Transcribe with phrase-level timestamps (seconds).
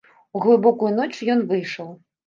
[0.37, 1.97] У глыбокую ноч ён выйшаў.